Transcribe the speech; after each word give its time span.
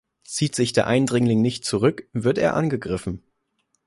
Zieht 0.23 0.55
sich 0.55 0.73
der 0.73 0.87
Eindringling 0.87 1.43
nicht 1.43 1.63
zurück, 1.63 2.07
wird 2.11 2.39
er 2.39 2.55
angegriffen. 2.55 3.21